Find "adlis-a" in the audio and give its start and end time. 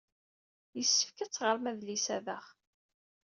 1.71-2.17